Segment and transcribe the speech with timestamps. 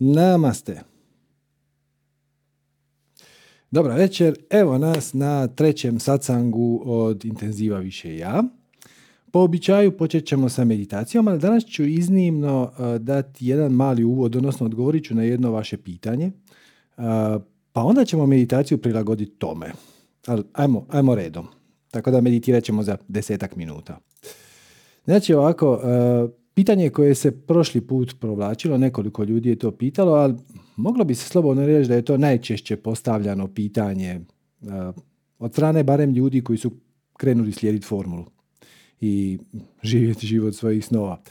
[0.00, 0.80] Namaste.
[3.70, 8.44] Dobra večer, evo nas na trećem sacangu od Intenziva više ja.
[9.30, 14.36] Po običaju počet ćemo sa meditacijom, ali danas ću iznimno e, dati jedan mali uvod,
[14.36, 16.32] odnosno odgovorit ću na jedno vaše pitanje, e,
[17.72, 19.72] pa onda ćemo meditaciju prilagoditi tome.
[20.26, 21.46] Ali ajmo, ajmo redom.
[21.90, 23.98] Tako da meditirat ćemo za desetak minuta.
[25.04, 30.34] Znači ovako, e, Pitanje koje se prošli put provlačilo, nekoliko ljudi je to pitalo, ali
[30.76, 34.20] moglo bi se slobodno reći da je to najčešće postavljano pitanje
[34.60, 34.68] uh,
[35.38, 36.70] od strane barem ljudi koji su
[37.16, 38.24] krenuli slijediti formulu
[39.00, 39.38] i
[39.82, 41.22] živjeti život svojih snova.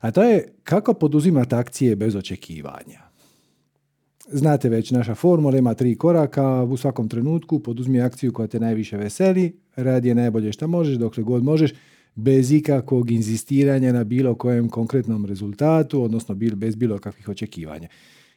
[0.00, 3.04] A to je kako poduzimati akcije bez očekivanja.
[4.28, 8.96] Znate već, naša formula ima tri koraka, u svakom trenutku poduzmi akciju koja te najviše
[8.96, 11.72] veseli, radi je najbolje što možeš, dokle god možeš,
[12.14, 17.88] bez ikakvog inzistiranja na bilo kojem konkretnom rezultatu, odnosno bez bilo kakvih očekivanja.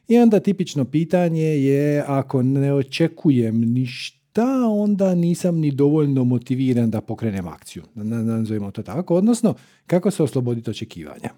[0.08, 7.00] I onda tipično pitanje je ako ne očekujem ništa, onda nisam ni dovoljno motiviran da
[7.00, 7.82] pokrenem akciju.
[7.94, 9.16] Nazovimo to tako.
[9.16, 9.54] Odnosno,
[9.86, 11.30] kako se osloboditi očekivanja.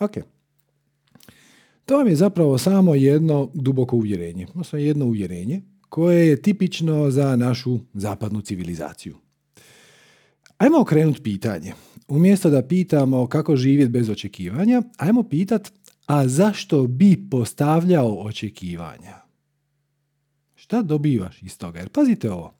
[0.00, 0.12] Ok.
[1.84, 4.46] To vam je zapravo samo jedno duboko uvjerenje.
[4.50, 9.16] Odnosno jedno uvjerenje koje je tipično za našu zapadnu civilizaciju.
[10.62, 11.72] Ajmo okrenuti pitanje.
[12.08, 15.72] Umjesto da pitamo kako živjeti bez očekivanja, ajmo pitat,
[16.06, 19.14] a zašto bi postavljao očekivanja?
[20.54, 21.78] Šta dobivaš iz toga?
[21.78, 22.54] Jer pazite ovo.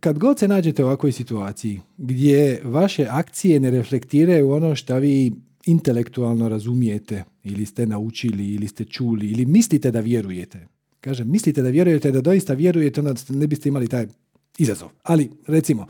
[0.00, 5.32] Kad god se nađete u ovakvoj situaciji gdje vaše akcije ne reflektiraju ono što vi
[5.66, 10.66] intelektualno razumijete ili ste naučili ili ste čuli ili mislite da vjerujete.
[11.00, 14.06] Kažem, mislite da vjerujete da doista vjerujete, onda ne biste imali taj
[14.58, 14.88] izazov.
[15.02, 15.86] Ali, recimo,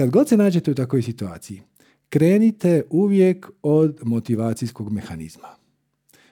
[0.00, 1.60] kad god se nađete u takvoj situaciji,
[2.08, 5.48] krenite uvijek od motivacijskog mehanizma.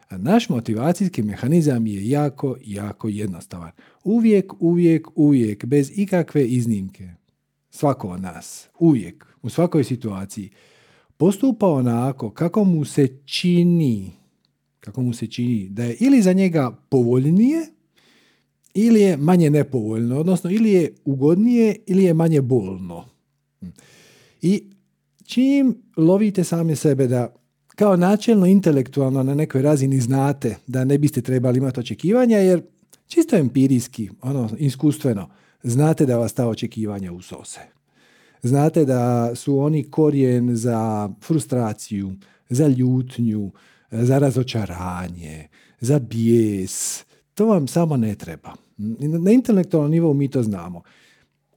[0.09, 3.71] A naš motivacijski mehanizam je jako, jako jednostavan.
[4.05, 7.09] Uvijek, uvijek, uvijek, bez ikakve iznimke.
[7.71, 10.51] Svako od nas, uvijek, u svakoj situaciji,
[11.17, 14.11] postupa onako kako mu se čini,
[14.81, 17.67] kako mu se čini da je ili za njega povoljnije,
[18.75, 23.18] ili je manje nepovoljno, odnosno ili je ugodnije ili je manje bolno.
[24.43, 24.71] I
[25.25, 27.35] čim lovite sami sebe da
[27.69, 32.63] kao načelno intelektualno na nekoj razini znate da ne biste trebali imati očekivanja jer
[33.07, 35.29] čisto empirijski, ono iskustveno,
[35.63, 37.61] znate da vas ta očekivanja usose.
[38.43, 42.13] Znate da su oni korijen za frustraciju,
[42.49, 43.51] za ljutnju,
[43.91, 45.49] za razočaranje,
[45.81, 47.05] za bijes.
[47.35, 48.55] To vam samo ne treba.
[48.99, 50.83] Na intelektualnom nivou mi to znamo.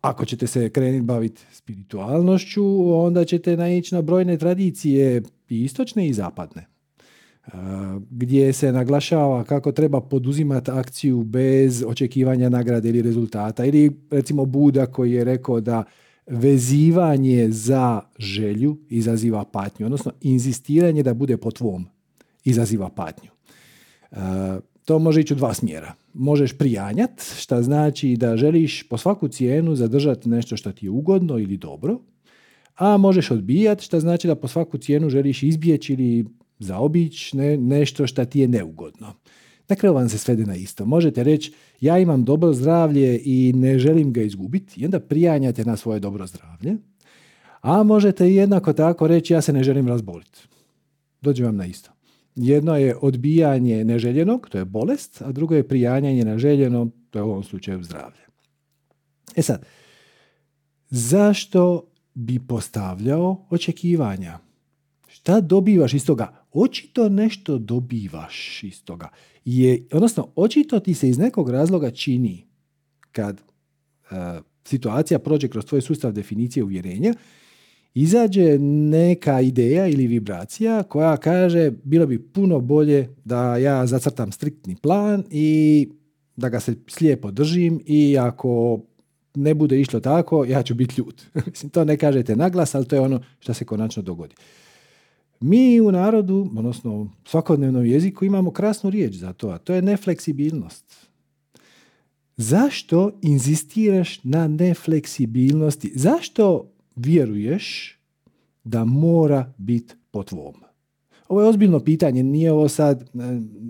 [0.01, 6.13] Ako ćete se krenuti baviti spiritualnošću, onda ćete naići na brojne tradicije i istočne i
[6.13, 6.71] zapadne
[8.09, 13.65] gdje se naglašava kako treba poduzimati akciju bez očekivanja nagrade ili rezultata.
[13.65, 15.83] Ili recimo Buda koji je rekao da
[16.27, 21.85] vezivanje za želju izaziva patnju, odnosno inzistiranje da bude po tvom
[22.43, 23.29] izaziva patnju.
[24.85, 25.93] To može ići u dva smjera.
[26.13, 31.39] Možeš prijanjat, što znači da želiš po svaku cijenu zadržati nešto što ti je ugodno
[31.39, 31.99] ili dobro,
[32.75, 36.25] a možeš odbijat, što znači da po svaku cijenu želiš izbjeći ili
[36.59, 39.13] zaobići ne, nešto što ti je neugodno.
[39.67, 40.85] Na kraju vam se svede na isto.
[40.85, 45.77] Možete reći, ja imam dobro zdravlje i ne želim ga izgubiti, i onda prijanjate na
[45.77, 46.77] svoje dobro zdravlje,
[47.61, 50.39] a možete jednako tako reći, ja se ne želim razboliti.
[51.21, 51.91] Dođe vam na isto.
[52.35, 57.29] Jedno je odbijanje neželjenog, to je bolest, a drugo je prijanjanje željeno, to je u
[57.29, 58.21] ovom slučaju zdravlje.
[59.35, 59.65] E sad,
[60.89, 64.39] zašto bi postavljao očekivanja?
[65.07, 66.45] Šta dobivaš iz toga?
[66.51, 69.09] Očito nešto dobivaš iz toga.
[69.45, 72.47] Je, odnosno, očito ti se iz nekog razloga čini
[73.11, 74.17] kad uh,
[74.63, 77.13] situacija prođe kroz tvoj sustav definicije uvjerenja,
[77.93, 84.75] izađe neka ideja ili vibracija koja kaže bilo bi puno bolje da ja zacrtam striktni
[84.75, 85.89] plan i
[86.35, 88.79] da ga se slijepo držim i ako
[89.35, 91.21] ne bude išlo tako, ja ću biti ljut.
[91.47, 94.35] Mislim, to ne kažete naglas, ali to je ono što se konačno dogodi.
[95.39, 99.81] Mi u narodu, odnosno u svakodnevnom jeziku, imamo krasnu riječ za to, a to je
[99.81, 101.07] nefleksibilnost.
[102.37, 105.91] Zašto inzistiraš na nefleksibilnosti?
[105.95, 106.71] Zašto
[107.05, 107.97] vjeruješ
[108.63, 110.53] da mora biti po tvom?
[111.27, 113.07] Ovo je ozbiljno pitanje, nije ovo sad e,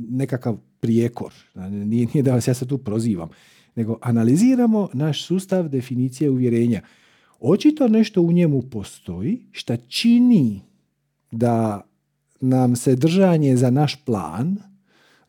[0.09, 1.33] nekakav prijekor,
[1.69, 3.29] nije, nije da vas ja sad tu prozivam,
[3.75, 6.81] nego analiziramo naš sustav definicije uvjerenja.
[7.39, 10.61] Očito nešto u njemu postoji šta čini
[11.31, 11.81] da
[12.41, 14.57] nam se držanje za naš plan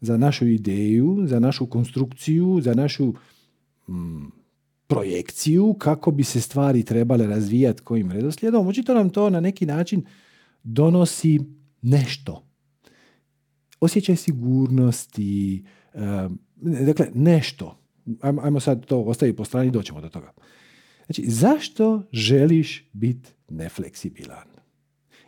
[0.02, 3.14] za našu ideju, za našu konstrukciju, za našu
[3.88, 4.32] mm,
[4.92, 8.66] projekciju kako bi se stvari trebale razvijati kojim redoslijedom.
[8.66, 10.04] Očito nam to na neki način
[10.62, 11.40] donosi
[11.82, 12.44] nešto.
[13.80, 15.64] Osjećaj sigurnosti,
[16.62, 17.78] dakle nešto.
[18.20, 20.32] Ajmo sad to ostaviti po strani, doćemo do toga.
[21.06, 24.48] Znači, zašto želiš biti nefleksibilan?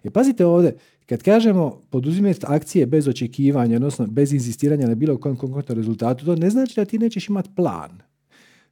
[0.05, 0.77] E, pazite ovdje,
[1.07, 6.37] kad kažemo poduzimati akcije bez očekivanja, odnosno bez inzistiranja na bilo kojem konkretnom rezultatu, to
[6.37, 8.04] ne znači da ti nećeš imati plan.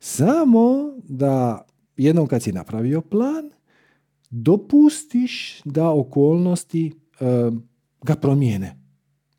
[0.04, 1.66] Samo da
[1.96, 3.50] jednom kad si napravio plan,
[4.31, 6.93] dopustiš da okolnosti
[8.02, 8.76] ga promijene.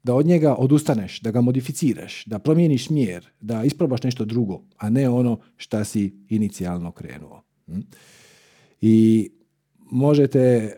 [0.04, 4.89] Da od njega odustaneš, da ga modificiraš, da promijeniš smjer, da isprobaš nešto drugo, a
[4.89, 7.42] ne ono šta si inicijalno krenuo.
[7.65, 7.80] Hm?
[8.81, 9.30] I
[9.92, 10.74] možete,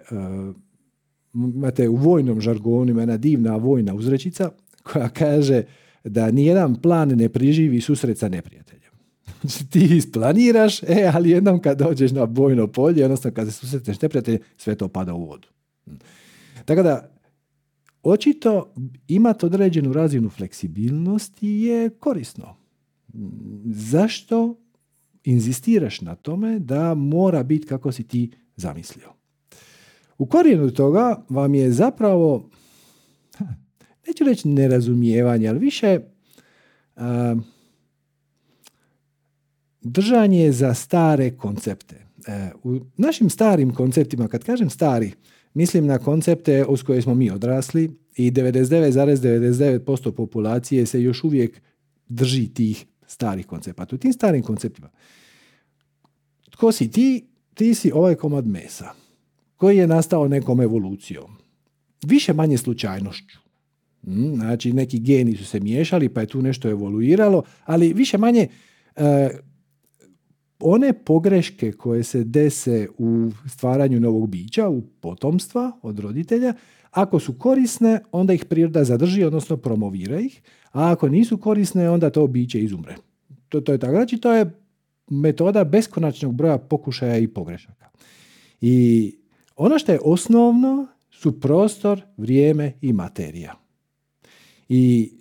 [1.34, 4.52] imate u vojnom žargonu ima jedna divna vojna uzrečica
[4.84, 5.64] koja kaže
[6.04, 8.85] da nijedan plan ne priživi susret sa neprijateljem.
[9.72, 14.42] Ti isplaniraš, e, ali jednom kad dođeš na bojno polje, odnosno kad se susretneš neprijateljem,
[14.58, 15.48] sve to pada u vodu.
[16.66, 17.12] Tako da,
[18.04, 18.74] očito
[19.08, 22.56] imati određenu razinu fleksibilnosti je korisno.
[23.66, 24.56] Zašto
[25.24, 29.10] inzistiraš na tome da mora biti kako si ti zamislio.
[30.18, 32.50] U korijenu toga vam je zapravo,
[34.08, 36.00] neću reći nerazumijevanje, ali više
[36.96, 37.36] a,
[39.86, 41.96] držanje za stare koncepte.
[42.28, 45.12] E, u našim starim konceptima, kad kažem stari,
[45.54, 51.62] mislim na koncepte uz koje smo mi odrasli i 99,99% populacije se još uvijek
[52.08, 53.96] drži tih starih koncepata.
[53.96, 54.90] U tim starim konceptima.
[56.50, 57.26] Tko si ti?
[57.54, 58.90] Ti si ovaj komad mesa
[59.56, 61.32] koji je nastao nekom evolucijom.
[62.06, 63.40] Više manje slučajnošću.
[64.08, 68.48] Mm, znači, neki geni su se miješali, pa je tu nešto evoluiralo, ali više manje
[68.96, 69.30] e,
[70.60, 76.54] one pogreške koje se dese u stvaranju novog bića, u potomstva od roditelja,
[76.92, 80.42] ako su korisne, onda ih priroda zadrži, odnosno promovira ih,
[80.72, 82.96] a ako nisu korisne, onda to biće izumre.
[83.50, 83.94] To, to je tako.
[83.94, 84.60] Znači, to je
[85.10, 87.90] metoda beskonačnog broja pokušaja i pogrešaka.
[88.62, 89.16] I
[89.56, 93.54] ono što je osnovno su prostor, vrijeme i materija.
[94.70, 95.12] I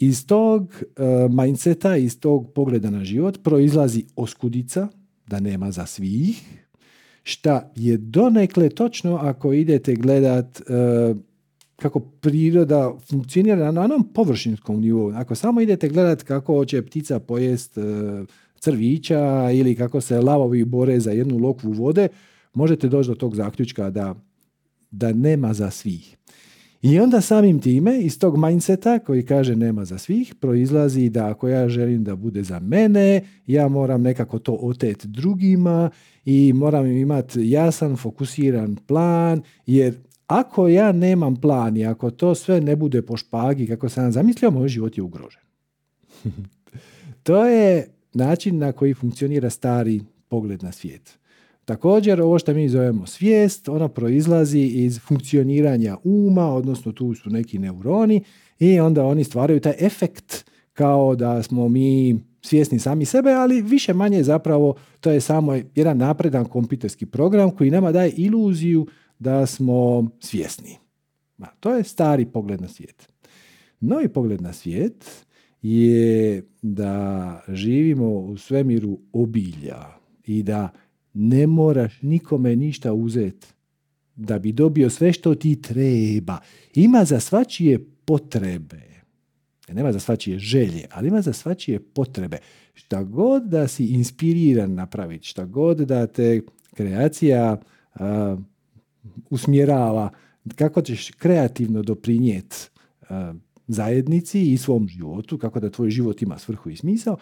[0.00, 4.88] iz tog uh, mindseta, iz tog pogleda na život proizlazi oskudica,
[5.26, 6.42] da nema za svih,
[7.22, 11.16] šta je donekle točno ako idete gledat uh,
[11.76, 15.12] kako priroda funkcionira na onom površinskom nivou.
[15.14, 17.84] Ako samo idete gledat kako će ptica pojest uh,
[18.60, 22.08] crvića ili kako se lavovi bore za jednu lokvu vode,
[22.54, 24.14] možete doći do tog zaključka da,
[24.90, 26.16] da nema za svih.
[26.82, 31.48] I onda samim time iz tog mindseta koji kaže nema za svih proizlazi da ako
[31.48, 35.90] ja želim da bude za mene, ja moram nekako to otet drugima
[36.24, 39.94] i moram imati jasan, fokusiran plan jer
[40.26, 44.50] ako ja nemam plan i ako to sve ne bude po špagi kako sam zamislio,
[44.50, 45.42] moj život je ugrožen.
[47.22, 51.19] to je način na koji funkcionira stari pogled na svijet.
[51.70, 57.58] Također, ovo što mi zovemo svijest, ona proizlazi iz funkcioniranja uma, odnosno tu su neki
[57.58, 58.22] neuroni
[58.58, 63.94] i onda oni stvaraju taj efekt kao da smo mi svjesni sami sebe, ali više
[63.94, 68.86] manje zapravo to je samo jedan napredan kompjuterski program koji nama daje iluziju
[69.18, 70.76] da smo svjesni.
[71.60, 73.08] To je stari pogled na svijet.
[73.80, 75.26] Novi pogled na svijet
[75.62, 79.86] je da živimo u svemiru obilja
[80.26, 80.70] i da
[81.14, 83.46] ne moraš nikome ništa uzeti
[84.16, 86.38] da bi dobio sve što ti treba.
[86.74, 88.80] Ima za svačije potrebe.
[89.68, 92.38] E, nema za svačije želje, ali ima za svačije potrebe.
[92.74, 96.40] Šta god da si inspiriran napraviti, šta god da te
[96.74, 97.60] kreacija
[99.30, 100.10] usmjerava,
[100.54, 102.56] kako ćeš kreativno doprinijeti
[103.68, 107.16] zajednici i svom životu, kako da tvoj život ima svrhu i smisao,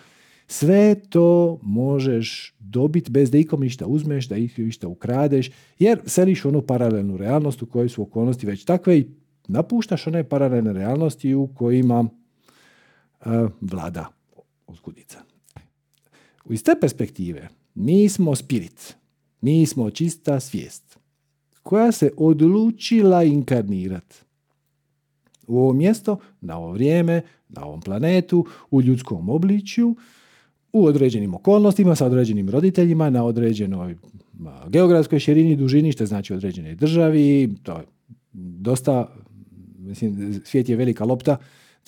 [0.49, 6.45] sve to možeš dobiti bez da ikom ništa uzmeš, da ih ništa ukradeš, jer seliš
[6.45, 9.07] onu paralelnu realnost u kojoj su okolnosti već takve i
[9.49, 14.09] napuštaš one paralelne realnosti u kojima uh, vlada
[14.67, 15.19] oskudica.
[16.51, 18.97] Iz te perspektive mi smo spirit,
[19.41, 20.99] mi smo čista svijest
[21.63, 24.17] koja se odlučila inkarnirati
[25.47, 29.97] u ovo mjesto, na ovo vrijeme, na ovom planetu, u ljudskom obličju,
[30.73, 33.97] u određenim okolnostima, sa određenim roditeljima, na određenoj
[34.69, 37.85] geografskoj širini, dužini, što znači određenoj državi, to je
[38.33, 39.15] dosta,
[39.79, 41.37] mislim, svijet je velika lopta,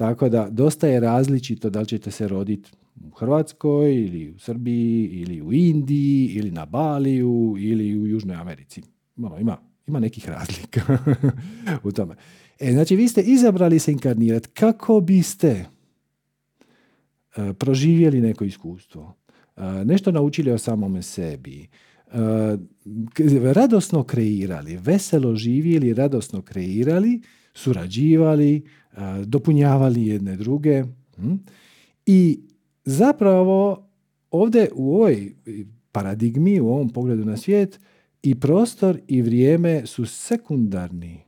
[0.01, 2.71] Tako da dosta je različito da li ćete se roditi
[3.07, 8.83] u Hrvatskoj ili u Srbiji ili u Indiji ili na Baliju ili u Južnoj Americi.
[9.17, 9.57] Malo, ima,
[9.87, 10.99] ima nekih razlika
[11.85, 12.15] u tome.
[12.61, 15.67] E, znači, vi ste izabrali se inkarnirati kako biste
[17.59, 19.15] proživjeli neko iskustvo,
[19.57, 21.69] e, nešto naučili o samome sebi,
[22.13, 22.19] e,
[23.53, 27.21] radosno kreirali, veselo živjeli, radosno kreirali,
[27.55, 28.63] surađivali,
[29.25, 30.85] dopunjavali jedne druge.
[31.17, 31.35] Hm?
[32.07, 32.41] I
[32.85, 33.89] zapravo
[34.31, 35.35] ovdje u ovoj
[35.93, 37.81] paradigmi, u ovom pogledu na svijet,
[38.23, 41.21] i prostor i vrijeme su sekundarni.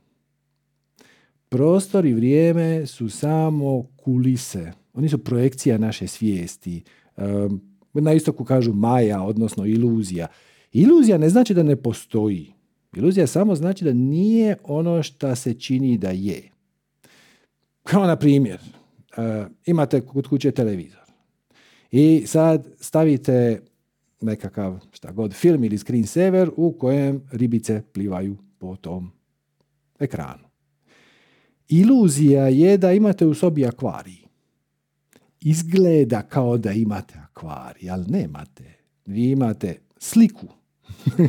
[1.49, 4.82] Prostor i vrijeme su samo kulise.
[4.93, 6.83] Oni su projekcija naše svijesti.
[7.93, 10.27] Na istoku kažu maja, odnosno iluzija.
[10.71, 12.53] Iluzija ne znači da ne postoji.
[12.95, 16.49] Iluzija samo znači da nije ono što se čini da je.
[17.83, 18.59] Kao na primjer,
[19.65, 21.03] imate kod kuće televizor.
[21.91, 23.61] I sad stavite
[24.21, 29.11] nekakav šta god film ili screensaver u kojem ribice plivaju po tom
[29.99, 30.43] ekranu.
[31.69, 34.22] Iluzija je da imate u sobi akvarij.
[35.43, 38.63] Izgleda kao da imate akvarij, ali nemate.
[39.05, 40.47] Vi imate sliku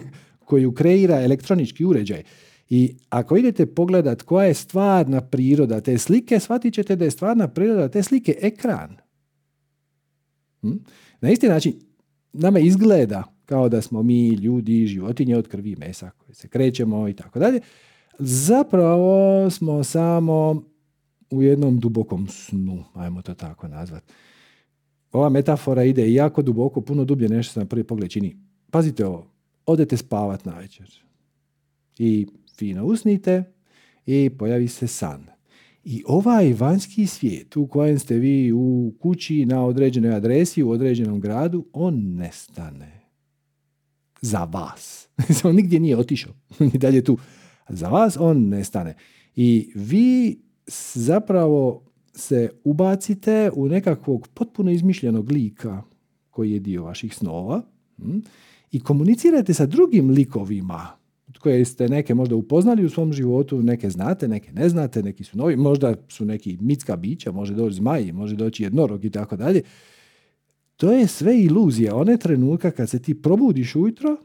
[0.48, 2.22] koju kreira elektronički uređaj.
[2.70, 7.48] I ako idete pogledat koja je stvarna priroda te slike, shvatit ćete da je stvarna
[7.48, 8.96] priroda te slike ekran.
[10.60, 10.76] Hm?
[11.20, 11.72] Na isti način,
[12.32, 17.08] nama izgleda kao da smo mi ljudi, životinje od krvi i mesa koje se krećemo
[17.08, 17.60] i tako dalje.
[18.18, 20.62] Zapravo smo samo
[21.30, 24.12] u jednom dubokom snu, ajmo to tako nazvati.
[25.12, 28.36] Ova metafora ide jako duboko, puno dublje nešto se na prvi pogled čini.
[28.70, 29.26] Pazite ovo,
[29.66, 31.04] odete spavat na večer
[31.98, 32.26] i
[32.58, 33.44] fino usnite
[34.06, 35.26] i pojavi se san.
[35.84, 41.20] I ovaj vanjski svijet u kojem ste vi u kući na određenoj adresi u određenom
[41.20, 43.00] gradu, on nestane.
[44.20, 45.08] Za vas.
[45.44, 46.32] on nigdje nije otišao.
[46.74, 47.18] I dalje tu.
[47.68, 48.94] Za vas on nestane.
[49.36, 50.40] I vi
[50.94, 51.82] zapravo
[52.14, 55.82] se ubacite u nekakvog potpuno izmišljenog lika
[56.30, 57.62] koji je dio vaših snova
[57.96, 58.18] hm,
[58.70, 61.04] i komunicirate sa drugim likovima
[61.44, 65.38] koje ste neke možda upoznali u svom životu, neke znate, neke ne znate, neki su
[65.38, 69.62] novi, možda su neki mitska bića, može doći zmaj, može doći jednorog i tako dalje.
[70.76, 71.96] To je sve iluzija.
[71.96, 74.16] One trenutka kad se ti probudiš ujutro,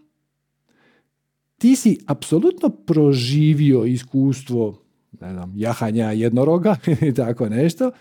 [1.58, 4.82] ti si apsolutno proživio iskustvo
[5.22, 6.76] ne znam, jahanja jednoroga
[7.10, 7.92] i tako nešto,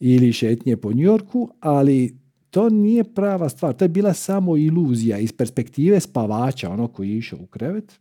[0.00, 2.16] ili šetnje po Njorku, ali
[2.50, 3.74] to nije prava stvar.
[3.74, 8.00] To je bila samo iluzija iz perspektive spavača, ono koji je išao u krevet.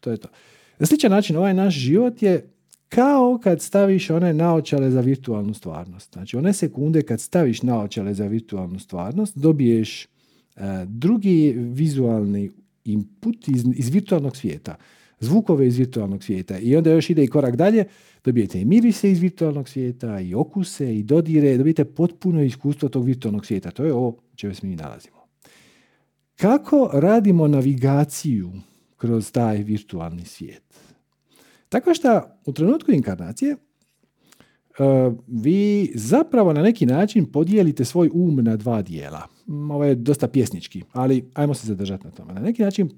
[0.00, 0.28] To je to.
[0.78, 2.52] Na sličan način, ovaj naš život je
[2.88, 6.12] kao kad staviš one naočale za virtualnu stvarnost.
[6.12, 10.08] Znači, one sekunde kad staviš naočale za virtualnu stvarnost, dobiješ e,
[10.86, 12.50] drugi vizualni
[12.84, 14.76] input iz, iz virtualnog svijeta.
[15.22, 16.58] Zvukove iz virtualnog svijeta.
[16.58, 17.84] I onda još ide i korak dalje,
[18.24, 23.46] dobijete i mirise iz virtualnog svijeta, i okuse, i dodire, dobijete potpuno iskustvo tog virtualnog
[23.46, 23.70] svijeta.
[23.70, 25.16] To je ovo čemu se mi nalazimo.
[26.36, 28.52] Kako radimo navigaciju
[28.96, 30.62] kroz taj virtualni svijet.
[31.68, 38.56] Tako što u trenutku inkarnacije uh, vi zapravo na neki način podijelite svoj um na
[38.56, 39.28] dva dijela.
[39.48, 42.32] Ovo je dosta pjesnički, ali ajmo se zadržati na tome.
[42.34, 42.90] Na neki način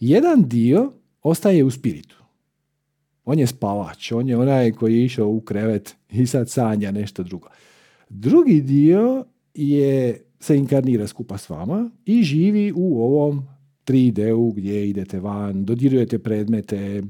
[0.00, 0.92] jedan dio
[1.22, 2.16] ostaje u spiritu.
[3.24, 7.22] On je spavač, on je onaj koji je išao u krevet i sad sanja nešto
[7.22, 7.48] drugo.
[8.08, 13.42] Drugi dio je se inkarnira skupa s vama i živi u ovom
[13.86, 17.02] 3D-u gdje idete van, dodirujete predmete,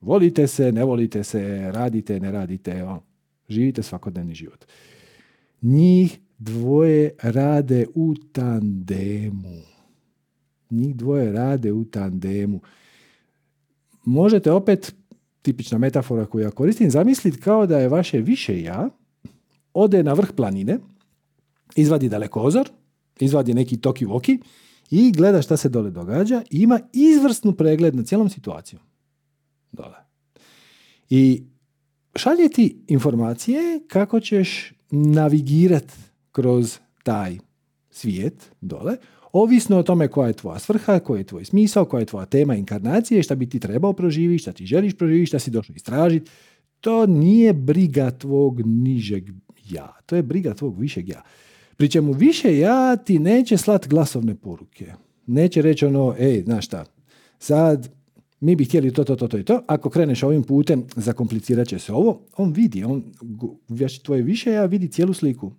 [0.00, 2.84] volite se, ne volite se, radite, ne radite,
[3.48, 4.64] živite svakodnevni život.
[5.62, 9.62] Njih dvoje rade u tandemu.
[10.70, 12.60] Njih dvoje rade u tandemu.
[14.08, 14.94] Možete opet,
[15.42, 18.88] tipična metafora koju ja koristim, zamisliti kao da je vaše više ja
[19.74, 20.78] ode na vrh planine,
[21.76, 22.70] izvadi dalekozor,
[23.20, 24.38] izvadi neki toki voki
[24.90, 28.78] i gleda šta se dole događa i ima izvrsnu pregled na cijelom situaciju.
[29.72, 29.96] Dole.
[31.10, 31.42] I
[32.16, 35.94] šalje ti informacije kako ćeš navigirati
[36.32, 37.38] kroz taj
[37.90, 38.96] svijet dole,
[39.32, 42.54] ovisno o tome koja je tvoja svrha, koji je tvoj smisao, koja je tvoja tema
[42.54, 46.30] inkarnacije, šta bi ti trebao proživiti, šta ti želiš proživiti, šta si došao istražiti.
[46.80, 49.30] To nije briga tvog nižeg
[49.70, 51.22] ja, to je briga tvog višeg ja.
[51.76, 54.92] Pri čemu više ja ti neće slat glasovne poruke.
[55.26, 56.84] Neće reći ono, ej, znaš šta,
[57.38, 57.88] sad
[58.40, 59.62] mi bi htjeli to, to, to, to i to.
[59.66, 62.20] Ako kreneš ovim putem, zakomplicirat će se ovo.
[62.36, 63.04] On vidi, on,
[64.02, 65.52] tvoje više ja vidi cijelu sliku,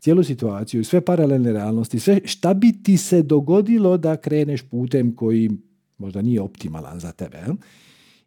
[0.00, 5.50] cijelu situaciju, sve paralelne realnosti, sve šta bi ti se dogodilo da kreneš putem koji
[5.98, 7.38] možda nije optimalan za tebe.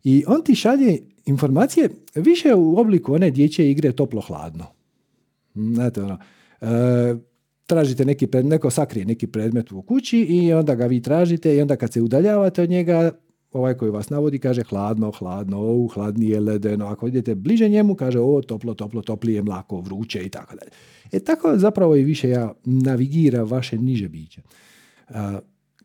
[0.03, 4.65] I on ti šalje informacije više u obliku one dječje igre toplo-hladno.
[5.55, 6.17] Znate, ono,
[6.61, 7.15] e,
[7.65, 11.61] tražite neki pred, neko sakrije neki predmet u kući i onda ga vi tražite i
[11.61, 13.11] onda kad se udaljavate od njega,
[13.51, 16.85] ovaj koji vas navodi kaže hladno, hladno, o, hladnije, ledeno.
[16.85, 20.71] Ako idete bliže njemu, kaže o, toplo, toplo, toplije, mlako, vruće i tako dalje.
[21.11, 24.41] E tako zapravo i više ja navigira vaše niže biće.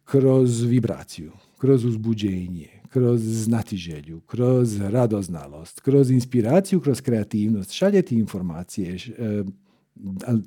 [0.04, 7.70] kroz vibraciju, kroz uzbuđenje, kroz znatiželju, kroz radoznalost, kroz inspiraciju, kroz kreativnost.
[7.70, 9.44] Šaljeti informacije, e,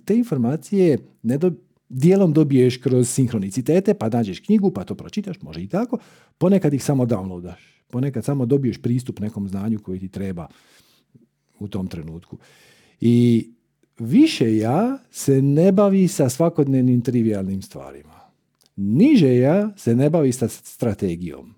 [0.06, 1.52] te informacije ne do,
[1.90, 5.98] dijelom dobiješ kroz sinhronicitete, pa nađeš knjigu, pa to pročitaš, može i tako.
[6.38, 7.60] Ponekad ih samo downloadaš.
[7.88, 10.48] Ponekad samo dobiješ pristup nekom znanju koji ti treba
[11.60, 12.38] u tom trenutku.
[13.02, 13.48] I
[14.00, 18.20] više ja se ne bavi sa svakodnevnim trivialnim stvarima.
[18.76, 21.56] Niže ja se ne bavi sa strategijom,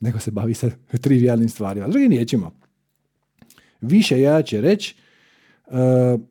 [0.00, 0.70] nego se bavi sa
[1.02, 1.88] trivialnim stvarima.
[1.88, 2.50] Drugim riječima,
[3.80, 4.94] više ja će reći
[5.66, 6.22] uh, Mm,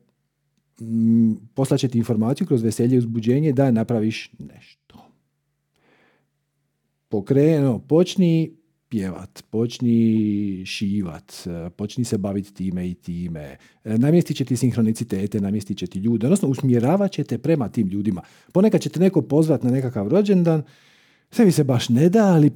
[1.54, 5.10] poslaće ti informaciju kroz veselje i uzbuđenje da napraviš nešto.
[7.08, 8.58] Pokreno, počni
[8.88, 11.32] pjevat, počni šivat,
[11.76, 13.56] počni se baviti time i time.
[13.84, 18.22] Namjestit će ti sinhronicitete, namjestit će ti ljude, odnosno usmjeravat će te prema tim ljudima.
[18.52, 20.62] Ponekad će te neko pozvat na nekakav rođendan,
[21.30, 22.50] sve mi se baš ne da, ali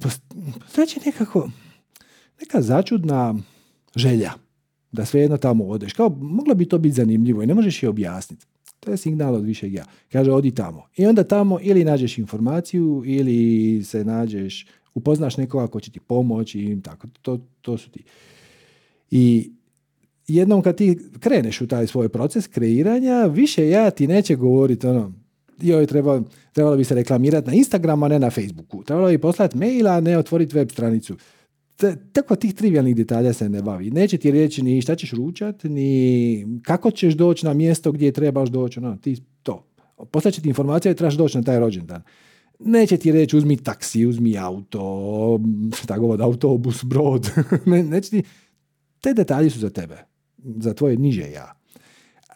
[0.73, 1.49] znači nekako
[2.39, 3.35] neka začudna
[3.95, 4.33] želja
[4.93, 5.93] da svejedno tamo odeš.
[5.93, 8.45] Kao, moglo bi to biti zanimljivo i ne možeš je objasniti.
[8.79, 9.85] To je signal od višeg ja.
[10.11, 10.87] Kaže, odi tamo.
[10.97, 16.59] I onda tamo ili nađeš informaciju ili se nađeš, upoznaš nekoga ko će ti pomoći
[16.59, 17.07] i tako.
[17.21, 18.03] To, to su ti.
[19.11, 19.51] I
[20.27, 25.13] jednom kad ti kreneš u taj svoj proces kreiranja, više ja ti neće govoriti ono,
[25.61, 26.21] joj, treba,
[26.51, 28.83] trebalo bi se reklamirati na Instagramu, a ne na Facebooku.
[28.83, 31.15] Trebalo bi poslati maila, a ne otvoriti web stranicu
[32.13, 33.91] tako tih trivialnih detalja se ne bavi.
[33.91, 38.49] Neće ti reći ni šta ćeš ručat, ni kako ćeš doći na mjesto gdje trebaš
[38.49, 38.81] doći.
[38.81, 39.65] No, ti to.
[40.11, 42.01] Poslaće ti informacija i trebaš doći na taj rođendan.
[42.59, 45.39] Neće ti reći uzmi taksi, uzmi auto,
[45.75, 47.29] šta god, autobus, brod.
[47.65, 48.23] ne, neće ti...
[49.01, 49.97] Te detalji su za tebe.
[50.37, 51.53] Za tvoje niže ja.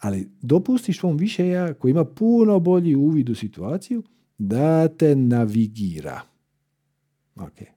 [0.01, 4.03] Ali dopustiš svom više ja koji ima puno bolji uvid u situaciju
[4.37, 6.21] da te navigira.
[7.35, 7.76] Okay.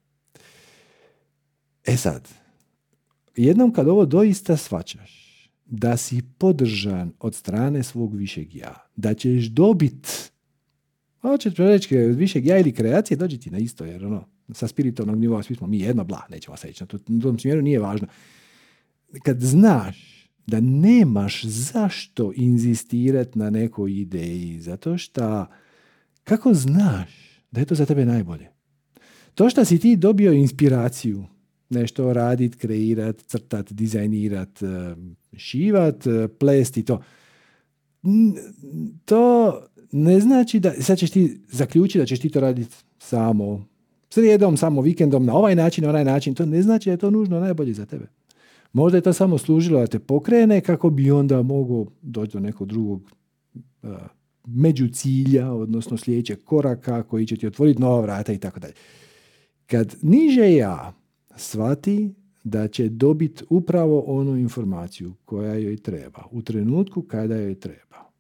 [1.87, 2.29] E sad,
[3.37, 5.31] jednom kad ovo doista svačaš,
[5.67, 10.31] da si podržan od strane svog višeg ja, da ćeš dobit,
[11.21, 15.43] hoće reći višeg ja ili kreacije, dođi ti na isto, jer ono, sa spiritovnog nivoa
[15.43, 18.09] svi smo mi jedno, bla, nećemo se ići na tom smjeru, nije važno.
[19.23, 25.47] Kad znaš da nemaš zašto inzistirati na nekoj ideji, zato što
[26.25, 27.11] kako znaš
[27.51, 28.49] da je to za tebe najbolje?
[29.35, 31.25] To što si ti dobio inspiraciju
[31.71, 34.97] nešto radit, kreirat, crtat, dizajnirat, eh,
[35.37, 37.03] šivat, eh, plest i to.
[39.05, 39.55] To
[39.93, 43.67] ne znači da, sad ćeš ti zaključiti da ćeš ti to raditi samo
[44.11, 46.35] srijedom, samo vikendom, na ovaj način, na onaj način.
[46.35, 48.07] To ne znači da je to nužno najbolje za tebe.
[48.73, 52.69] Možda je to samo služilo da te pokrene kako bi onda mogao doći do nekog
[52.69, 53.11] drugog
[53.83, 53.91] uh,
[54.47, 58.75] među cilja, odnosno sljedećeg koraka koji će ti otvoriti nova vrata i tako dalje.
[59.67, 61.00] Kad niže ja
[61.41, 68.11] shvati da će dobiti upravo onu informaciju koja joj treba u trenutku kada joj treba.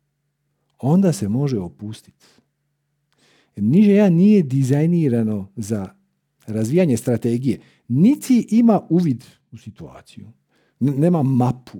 [0.78, 2.26] Onda se može opustiti.
[3.56, 5.88] Niže ja nije dizajnirano za
[6.46, 7.60] razvijanje strategije.
[7.88, 10.28] Niti ima uvid u situaciju.
[10.80, 11.78] Nema mapu.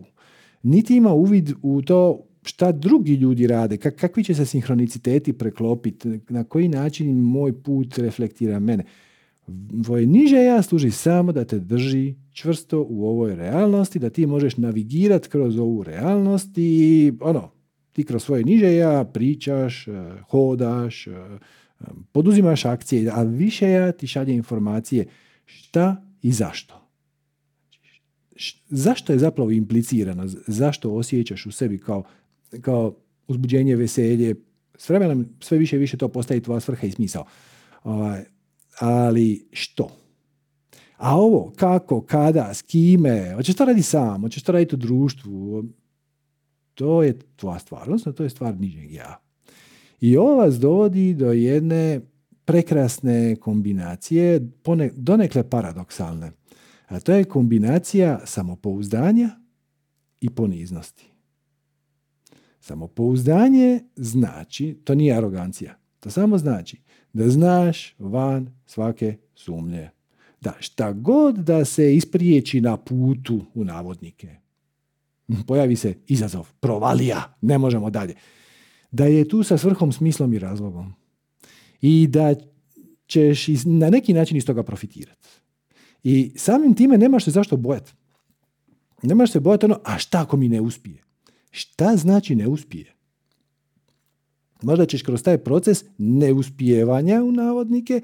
[0.62, 6.44] Niti ima uvid u to šta drugi ljudi rade, kakvi će se sinhroniciteti preklopiti, na
[6.44, 8.84] koji način moj put reflektira mene.
[9.84, 14.56] Tvoje niže ja služi samo da te drži čvrsto u ovoj realnosti, da ti možeš
[14.56, 17.50] navigirati kroz ovu realnost i ono,
[17.92, 19.92] ti kroz svoje niže ja pričaš, eh,
[20.30, 21.12] hodaš, eh,
[22.12, 25.06] poduzimaš akcije, a više ja ti šalje informacije
[25.44, 26.80] šta i zašto.
[28.68, 30.24] Zašto je zapravo implicirano?
[30.46, 32.04] Zašto osjećaš u sebi kao,
[32.60, 32.96] kao
[33.28, 34.34] uzbuđenje, veselje?
[34.78, 37.24] S vremenom sve više i više to postaje tvoja svrha i smisao.
[37.84, 38.24] Ovaj,
[38.80, 39.88] ali što?
[40.96, 45.64] A ovo, kako, kada, s kime, hoćeš to raditi sam, hoćeš to raditi u društvu,
[46.74, 49.20] to je tvoja stvar, odnosno to je stvar nižeg ja.
[50.00, 52.00] I ovo vas dovodi do jedne
[52.44, 54.40] prekrasne kombinacije,
[54.92, 56.32] donekle paradoksalne.
[56.86, 59.30] A to je kombinacija samopouzdanja
[60.20, 61.06] i poniznosti.
[62.60, 66.80] Samopouzdanje znači, to nije arogancija, to samo znači
[67.12, 69.90] da znaš van svake sumnje.
[70.40, 74.36] Da šta god da se ispriječi na putu u navodnike,
[75.46, 78.14] pojavi se izazov, provalija, ne možemo dalje.
[78.90, 80.94] Da je tu sa svrhom, smislom i razlogom.
[81.80, 82.34] I da
[83.06, 85.28] ćeš na neki način iz toga profitirati.
[86.02, 87.92] I samim time nemaš se zašto bojati.
[89.02, 91.02] Nemaš se bojati ono, a šta ako mi ne uspije?
[91.50, 92.94] Šta znači ne uspije?
[94.62, 98.00] Možda ćeš kroz taj proces neuspijevanja u navodnike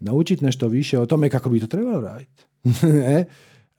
[0.00, 2.42] naučiti nešto više o tome kako bi to trebalo raditi.
[3.16, 3.24] e?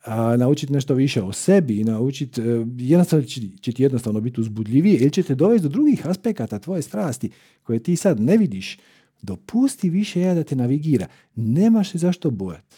[0.07, 4.97] a naučiti nešto više o sebi i naučiti, e, jednostavno će, ti jednostavno biti uzbudljivije
[4.97, 7.29] ili će te dovesti do drugih aspekata tvoje strasti
[7.63, 8.77] koje ti sad ne vidiš.
[9.21, 11.07] Dopusti više ja da te navigira.
[11.35, 12.75] Nemaš se zašto bojati.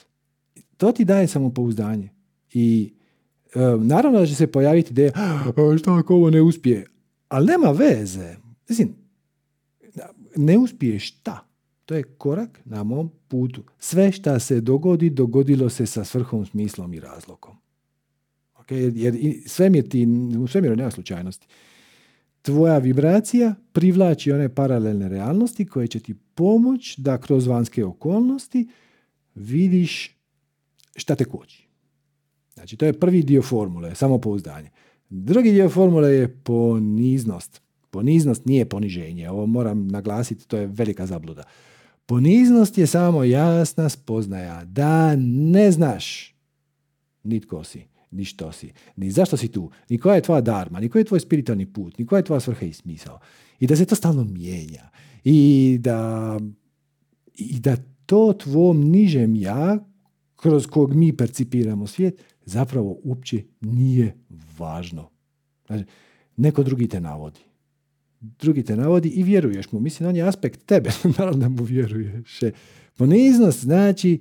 [0.78, 2.10] To ti daje samopouzdanje.
[2.54, 2.94] I
[3.56, 5.12] e, naravno da će se pojaviti ideja
[5.80, 6.86] što ako ovo ne uspije.
[7.28, 8.36] Ali nema veze.
[8.70, 8.94] Mislim,
[10.36, 11.46] ne uspije šta?
[11.86, 13.64] To je korak na mom putu.
[13.80, 17.56] Sve šta se dogodi, dogodilo se sa svrhom, smislom i razlogom.
[18.56, 18.92] Okay?
[18.96, 19.16] Jer
[19.46, 20.08] svemir ti,
[20.40, 21.48] u svemiru nema slučajnosti.
[22.42, 28.68] Tvoja vibracija privlači one paralelne realnosti koje će ti pomoć da kroz vanjske okolnosti
[29.36, 30.18] vidiš
[30.96, 31.68] šta te koči.
[32.54, 34.70] Znači, to je prvi dio formule, samopouzdanje.
[35.10, 37.62] Drugi dio formule je poniznost.
[37.92, 41.44] Poniznost nije poniženje, ovo moram naglasiti, to je velika zabluda.
[42.06, 46.36] Poniznost je samo jasna spoznaja da ne znaš
[47.24, 50.80] ni tko si, ni što si, ni zašto si tu, ni koja je tvoja darma,
[50.80, 53.20] ni koji je tvoj spiritualni put, ni koja je tvoja svrha i smisao.
[53.60, 54.90] I da se to stalno mijenja.
[55.24, 56.40] I da,
[57.36, 57.76] i da
[58.06, 59.78] to tvom nižem ja,
[60.36, 64.16] kroz kog mi percipiramo svijet, zapravo uopće nije
[64.58, 65.10] važno.
[65.68, 65.84] Znači,
[66.38, 67.49] neko drugi te navodi
[68.20, 69.80] drugi te navodi i vjeruješ mu.
[69.80, 72.40] Mislim, on je aspekt tebe, naravno da mu vjeruješ.
[72.98, 74.20] Poniznost znači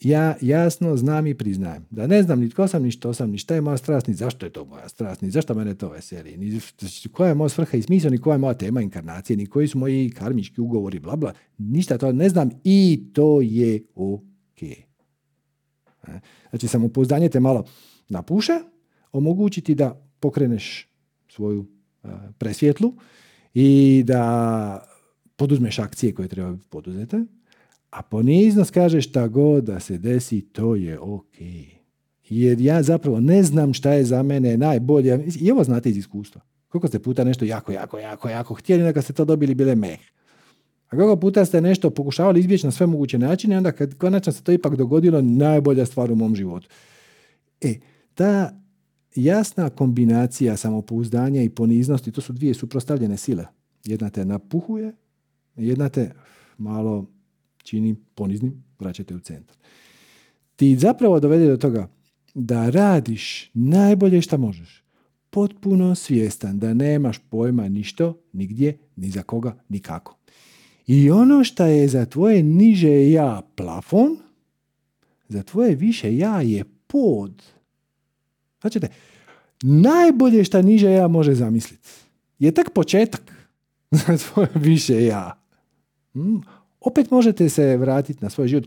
[0.00, 1.86] ja jasno znam i priznajem.
[1.90, 4.14] Da ne znam ni tko sam, ni što sam, ni šta je moja strast, ni
[4.14, 6.60] zašto je to moja strast, ni zašto mene to veseli, ni
[7.12, 9.78] koja je moja svrha i smisao, ni koja je moja tema inkarnacije, ni koji su
[9.78, 11.32] moji karmički ugovori, bla, bla.
[11.58, 14.62] Ništa to ne znam i to je ok.
[14.62, 14.76] E,
[16.50, 17.64] znači, samopouzdanje te malo
[18.08, 18.52] napuše,
[19.12, 20.88] omogućiti da pokreneš
[21.28, 21.66] svoju
[22.04, 22.94] e, presvjetlu
[23.58, 24.86] i da
[25.36, 27.16] poduzmeš akcije koje treba poduzeti,
[27.90, 31.34] a poniznost kaže šta god da se desi, to je ok.
[32.28, 35.24] Jer ja zapravo ne znam šta je za mene najbolje.
[35.40, 36.40] I ovo znate iz iskustva.
[36.68, 40.00] Koliko ste puta nešto jako, jako, jako, jako htjeli, da ste to dobili bile meh.
[40.88, 44.42] A koliko puta ste nešto pokušavali izbjeći na sve moguće načine, onda kad konačno se
[44.42, 46.68] to ipak dogodilo, najbolja stvar u mom životu.
[47.60, 47.74] E,
[48.14, 48.60] ta
[49.16, 53.46] jasna kombinacija samopouzdanja i poniznosti, to su dvije suprostavljene sile.
[53.84, 54.92] Jedna te napuhuje,
[55.56, 56.12] jedna te
[56.58, 57.06] malo
[57.62, 59.56] čini poniznim, vraćate u centar.
[60.56, 61.88] Ti zapravo dovede do toga
[62.34, 64.84] da radiš najbolje što možeš.
[65.30, 70.16] Potpuno svjestan da nemaš pojma ništo, nigdje, ni za koga, nikako.
[70.86, 74.16] I ono što je za tvoje niže ja plafon,
[75.28, 77.42] za tvoje više ja je pod.
[78.68, 78.92] Znači,
[79.62, 81.88] najbolje što niže ja može zamisliti
[82.38, 83.22] je tek početak
[84.06, 85.42] za svoje više ja.
[86.12, 86.42] Hmm,
[86.80, 88.64] opet možete se vratiti na svoj život.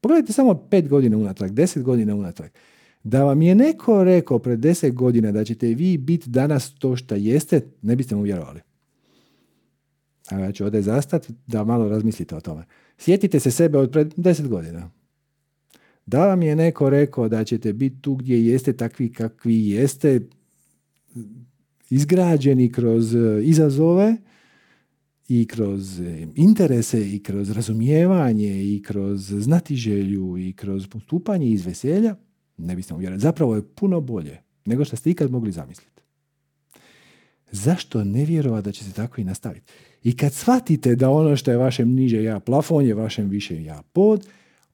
[0.00, 2.50] Pogledajte samo pet godina unatrag, deset godina unatrag.
[3.02, 7.14] Da vam je neko rekao pred deset godina da ćete vi biti danas to što
[7.14, 8.60] jeste, ne biste mu vjerovali.
[10.30, 12.64] A ja ću ovdje zastati da malo razmislite o tome.
[12.98, 14.90] Sjetite se sebe od pred deset godina.
[16.08, 20.20] Da vam je neko rekao da ćete biti tu gdje jeste, takvi kakvi jeste,
[21.90, 24.16] izgrađeni kroz e, izazove
[25.28, 32.16] i kroz e, interese i kroz razumijevanje i kroz znatiželju i kroz postupanje iz veselja,
[32.56, 33.20] ne biste uvjerili.
[33.20, 36.02] Zapravo je puno bolje nego što ste ikad mogli zamisliti.
[37.50, 39.72] Zašto ne vjerova da će se tako i nastaviti?
[40.02, 43.82] I kad shvatite da ono što je vašem niže ja plafon je vašem više ja
[43.92, 44.26] pod,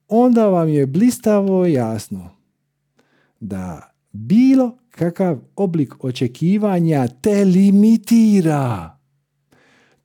[0.07, 2.29] onda vam je blistavo jasno
[3.39, 8.97] da bilo kakav oblik očekivanja te limitira.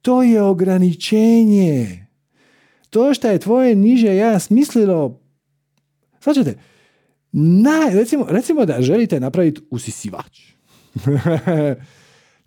[0.03, 2.07] To je ograničenje.
[2.91, 5.21] To što je tvoje niže ja smislilo,
[6.21, 6.59] svačate,
[7.33, 10.41] naj, recimo, recimo da želite napraviti usisivač.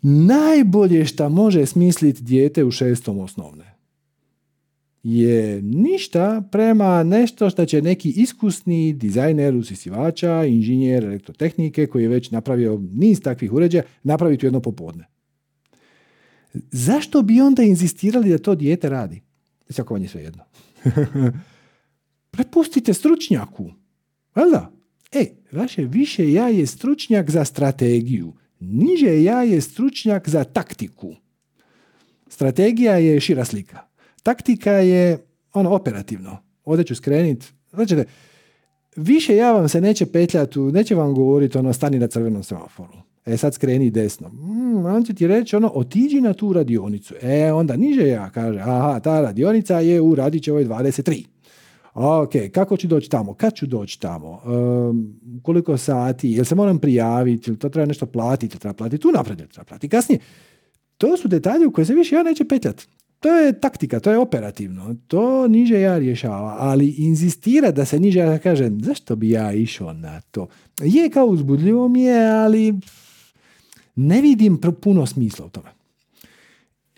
[0.02, 3.73] Najbolje što može smisliti dijete u šestom osnovne
[5.04, 12.30] je ništa prema nešto što će neki iskusni dizajner usisivača, inženjer elektrotehnike koji je već
[12.30, 15.06] napravio niz takvih uređaja, napraviti u jedno popodne.
[16.70, 19.22] Zašto bi onda inzistirali da to dijete radi?
[19.68, 20.44] Svako vam je sve jedno.
[22.30, 23.70] Prepustite stručnjaku.
[24.34, 24.72] Valjda?
[25.12, 28.32] E, vaše više ja je stručnjak za strategiju.
[28.60, 31.14] Niže ja je stručnjak za taktiku.
[32.28, 33.93] Strategija je šira slika.
[34.24, 36.36] Taktika je ono operativno.
[36.64, 37.46] Ovdje ću skreniti.
[37.72, 37.96] Znači,
[38.96, 42.92] više ja vam se neće petljati, neće vam govoriti ono stani na crvenom semaforu.
[43.26, 44.28] E sad skreni desno.
[44.28, 47.14] Mm, on će ti reći ono, otiđi na tu radionicu.
[47.22, 51.24] E onda niže ja kaže, aha, ta radionica je u Radićevoj 23.
[51.94, 53.34] Ok, kako ću doći tamo?
[53.34, 54.40] Kad ću doći tamo?
[54.44, 56.30] Um, koliko sati?
[56.30, 57.50] Jel se moram prijaviti?
[57.50, 58.54] Jel to treba nešto platiti?
[58.54, 59.40] Jel treba platiti tu napred?
[59.40, 60.20] Jel treba platiti kasnije?
[60.98, 62.86] To su detalje u koje se više ja neće petljati.
[63.24, 64.96] To je taktika, to je operativno.
[65.06, 69.92] To niže ja rješava, ali inzistira da se niže ja kaže zašto bi ja išao
[69.92, 70.46] na to?
[70.80, 72.74] Je kao uzbudljivo mi je, ali
[73.96, 75.70] ne vidim puno smisla u tome.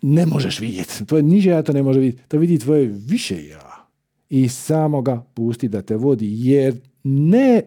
[0.02, 1.06] Ne možeš vidjeti.
[1.06, 2.28] Tvoje niže ja to ne može vidjeti.
[2.28, 3.88] To vidi tvoje više ja.
[4.30, 6.28] I samo ga pusti da te vodi.
[6.30, 7.62] Jer ne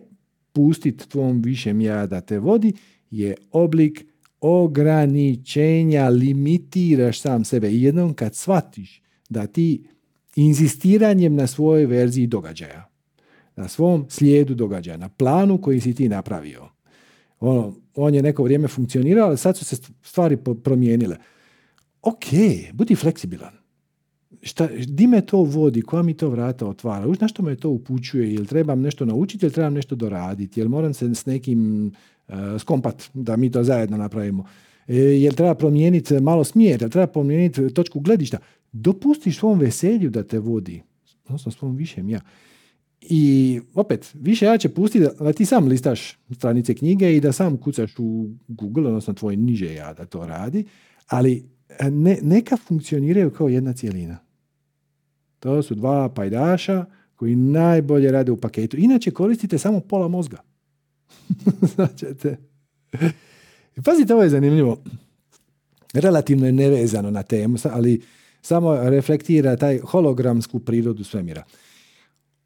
[0.54, 2.74] pustiti tvom višem ja da te vodi
[3.12, 4.06] je oblik
[4.42, 7.70] ograničenja, limitiraš sam sebe.
[7.72, 9.84] I jednom kad shvatiš da ti
[10.36, 12.90] inzistiranjem na svojoj verziji događaja,
[13.56, 16.70] na svom slijedu događaja, na planu koji si ti napravio,
[17.40, 21.18] ono, on je neko vrijeme funkcionirao, ali sad su se stvari promijenile.
[22.02, 22.26] Ok,
[22.74, 23.54] budi fleksibilan.
[24.42, 28.34] Šta, di me to vodi, koja mi to vrata otvara, na što me to upućuje,
[28.34, 31.92] jel trebam nešto naučiti, jel trebam nešto doraditi, jel moram se s nekim
[32.60, 34.46] skompat da mi to zajedno napravimo.
[34.88, 38.38] E, jel treba promijeniti malo smjer, jel treba promijeniti točku gledišta.
[38.72, 40.82] Dopustiš svom veselju da te vodi,
[41.26, 42.22] odnosno svom višem ja.
[43.02, 47.58] I opet, više ja će pustiti da, ti sam listaš stranice knjige i da sam
[47.58, 50.66] kucaš u Google, odnosno tvoj niže ja da to radi,
[51.08, 51.50] ali
[51.92, 54.18] ne, neka funkcioniraju kao jedna cijelina.
[55.40, 58.78] To su dva pajdaša koji najbolje rade u paketu.
[58.78, 60.38] Inače koristite samo pola mozga.
[61.76, 62.38] Značete.
[63.84, 64.84] Pazite, ovo je zanimljivo.
[65.94, 68.02] Relativno je nevezano na temu, ali
[68.42, 71.44] samo reflektira taj hologramsku prirodu svemira.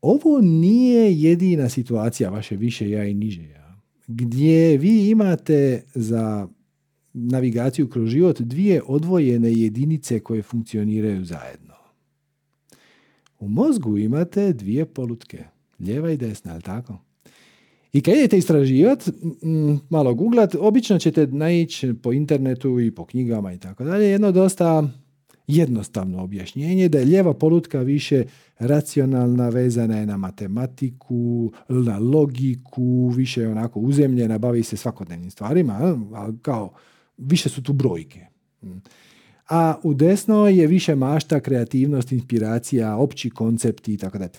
[0.01, 3.75] Ovo nije jedina situacija vaše više ja i niže ja,
[4.07, 6.47] gdje vi imate za
[7.13, 11.73] navigaciju kroz život dvije odvojene jedinice koje funkcioniraju zajedno.
[13.39, 15.43] U mozgu imate dvije polutke,
[15.79, 16.97] lijeva i desna, ali tako?
[17.93, 19.11] I kad idete istraživati,
[19.89, 24.89] malo googlat, obično ćete naići po internetu i po knjigama i tako dalje, jedno dosta
[25.47, 28.23] jednostavno objašnjenje da je lijeva polutka više
[28.59, 35.97] racionalna, vezana je na matematiku, na logiku, više je onako uzemljena, bavi se svakodnevnim stvarima,
[36.13, 36.73] ali kao
[37.17, 38.25] više su tu brojke.
[39.49, 44.31] A u desno je više mašta, kreativnost, inspiracija, opći koncepti i tako dalje.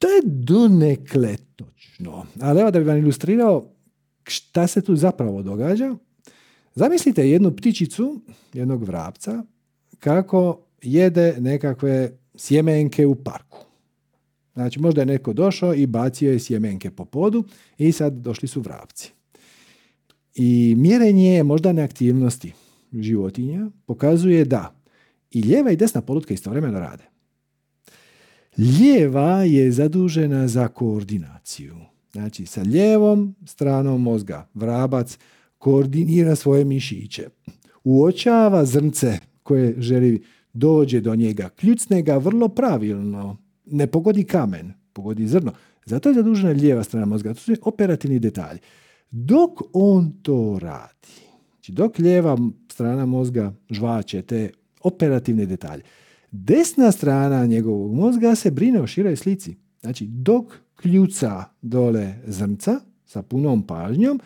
[0.00, 2.26] To je donekle točno.
[2.40, 3.64] Ali evo da bi vam ilustrirao
[4.24, 5.96] šta se tu zapravo događa,
[6.74, 8.20] zamislite jednu ptičicu,
[8.52, 9.44] jednog vrapca,
[9.98, 13.58] kako jede nekakve sjemenke u parku.
[14.54, 17.44] Znači, možda je neko došao i bacio je sjemenke po podu
[17.78, 19.12] i sad došli su vrapci.
[20.34, 22.52] I mjerenje moždane aktivnosti
[22.92, 24.74] životinja pokazuje da
[25.30, 27.09] i lijeva i desna polutka istovremeno rade.
[28.60, 31.76] Lijeva je zadužena za koordinaciju.
[32.12, 35.18] Znači, sa lijevom stranom mozga vrabac
[35.58, 37.28] koordinira svoje mišiće.
[37.84, 41.48] Uočava zrnce koje želi dođe do njega.
[41.48, 43.36] Kljucne ga vrlo pravilno.
[43.66, 45.52] Ne pogodi kamen, pogodi zrno.
[45.86, 47.34] Zato je zadužena lijeva strana mozga.
[47.34, 48.58] To su operativni detalji.
[49.10, 51.08] Dok on to radi,
[51.54, 54.50] znači dok lijeva strana mozga žvače te
[54.82, 55.82] operativne detalje,
[56.32, 59.56] Desna strana njegovog mozga se brine o široj slici.
[59.80, 64.20] Znači, dok kljuca dole zrnca sa punom pažnjom,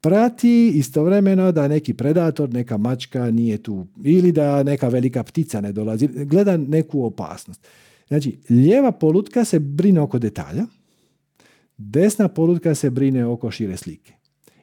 [0.00, 5.72] prati istovremeno da neki predator, neka mačka nije tu ili da neka velika ptica ne
[5.72, 7.66] dolazi, gleda neku opasnost.
[8.08, 10.66] Znači, lijeva polutka se brine oko detalja,
[11.76, 14.12] desna polutka se brine oko šire slike.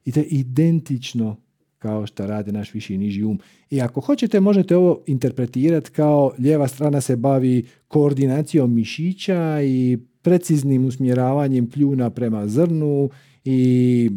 [0.05, 1.37] I to je identično
[1.83, 3.39] kao što radi naš viši i niži um.
[3.69, 10.85] I ako hoćete, možete ovo interpretirati kao lijeva strana se bavi koordinacijom mišića i preciznim
[10.85, 13.09] usmjeravanjem kljuna prema zrnu
[13.45, 14.09] i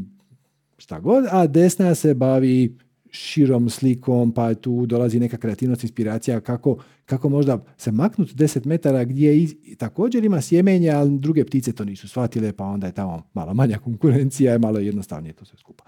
[0.78, 2.76] šta god, a desna se bavi
[3.10, 6.76] širom slikom, pa tu dolazi neka kreativnost, inspiracija, kako,
[7.06, 9.46] kako možda se maknuti 10 metara gdje
[9.78, 13.78] također ima sjemenje, ali druge ptice to nisu shvatile, pa onda je tamo malo manja
[13.78, 15.84] konkurencija i malo jednostavnije to sve skupa.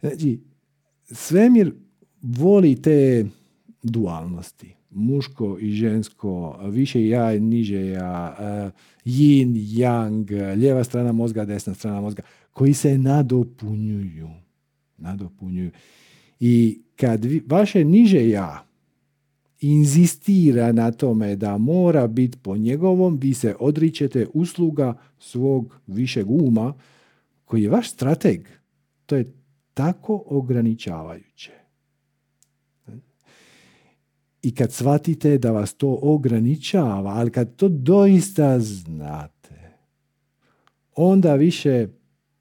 [0.00, 0.40] Znači,
[1.04, 1.74] svemir
[2.22, 3.26] voli te
[3.82, 8.72] dualnosti, muško i žensko, više ja i niže ja, uh,
[9.04, 14.30] yin, yang, lijeva strana mozga, desna strana mozga, koji se nadopunjuju.
[14.98, 15.70] Nadopunjuju.
[16.40, 18.66] I kad vi, vaše niže ja
[19.60, 26.74] inzistira na tome da mora biti po njegovom, vi se odričete usluga svog višeg uma,
[27.44, 28.48] koji je vaš strateg.
[29.06, 29.32] To je
[29.74, 31.52] tako ograničavajuće.
[34.42, 39.72] I kad shvatite da vas to ograničava, ali kad to doista znate,
[40.94, 41.88] onda više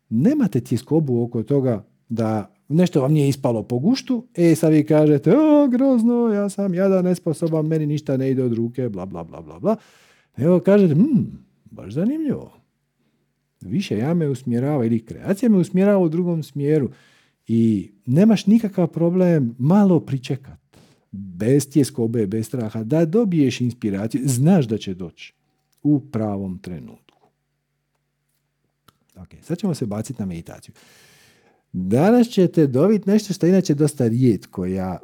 [0.09, 5.37] nemate tjeskobu oko toga da nešto vam nije ispalo po guštu, e sad vi kažete,
[5.37, 9.41] o, grozno, ja sam jadan, nesposoban, meni ništa ne ide od ruke, bla, bla, bla,
[9.41, 9.75] bla, bla.
[10.37, 11.25] Evo kažete, hm,
[11.65, 12.51] baš zanimljivo.
[13.61, 16.89] Više ja me usmjerava ili kreacija me usmjerava u drugom smjeru
[17.53, 20.77] i nemaš nikakav problem malo pričekat.
[21.11, 25.33] Bez tjeskobe, bez straha, da dobiješ inspiraciju, znaš da će doći
[25.83, 27.27] u pravom trenutku.
[29.15, 30.75] Ok, sad ćemo se baciti na meditaciju.
[31.73, 34.99] Danas ćete dobiti nešto što inače dosta rijetko ja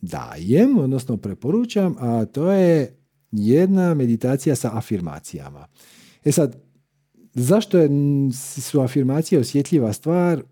[0.00, 2.96] dajem, odnosno preporučam, a to je
[3.32, 5.66] jedna meditacija sa afirmacijama.
[6.24, 6.56] E sad,
[7.34, 7.78] zašto
[8.62, 10.42] su afirmacije osjetljiva stvar?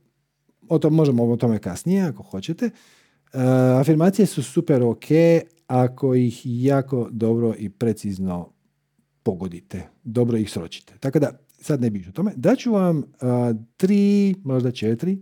[0.72, 2.66] O tom možemo o tome kasnije ako hoćete.
[2.66, 3.40] Uh,
[3.80, 5.04] afirmacije su super ok
[5.66, 8.48] ako ih jako dobro i precizno
[9.22, 9.88] pogodite.
[10.04, 10.94] Dobro ih sročite.
[11.00, 11.30] Tako da
[11.60, 12.32] sad ne bih o tome.
[12.36, 13.02] Daću vam
[13.76, 15.18] tri, možda četiri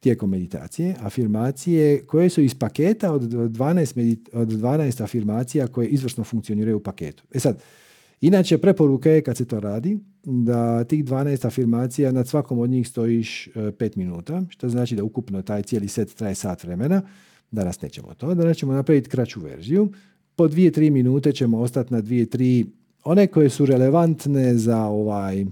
[0.00, 6.76] tijekom meditacije, afirmacije koje su iz paketa od 12, od 12 afirmacija koje izvrsno funkcioniraju
[6.76, 7.24] u paketu.
[7.34, 7.62] E sad,
[8.20, 12.88] inače preporuka je kad se to radi da tih 12 afirmacija nad svakom od njih
[12.88, 17.02] stojiš 5 e, minuta, što znači da ukupno taj cijeli set traje sat vremena.
[17.50, 19.92] Danas nećemo to, danas ćemo napraviti kraću verziju.
[20.36, 22.66] Po 2-3 minute ćemo ostati na 2-3
[23.04, 25.44] one koje su relevantne za ovaj,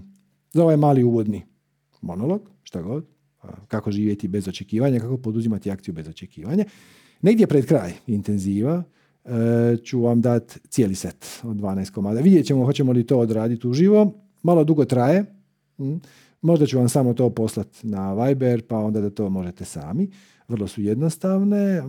[0.53, 1.41] za ovaj mali uvodni
[2.01, 3.05] monolog, šta god,
[3.67, 6.65] kako živjeti bez očekivanja, kako poduzimati akciju bez očekivanja.
[7.21, 8.83] Negdje pred kraj intenziva
[9.83, 12.19] ću vam dati cijeli set od 12 komada.
[12.19, 14.13] Vidjet ćemo hoćemo li to odraditi uživo.
[14.43, 15.25] Malo dugo traje.
[15.77, 15.95] Hm.
[16.41, 20.09] Možda ću vam samo to poslati na Viber, pa onda da to možete sami.
[20.47, 21.59] Vrlo su jednostavne.
[21.59, 21.83] E,